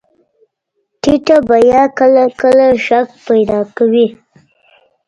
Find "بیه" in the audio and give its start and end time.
1.47-1.83